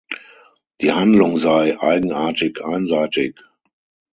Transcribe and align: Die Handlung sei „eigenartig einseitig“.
Die 0.81 0.91
Handlung 0.93 1.37
sei 1.37 1.79
„eigenartig 1.79 2.65
einseitig“. 2.65 3.39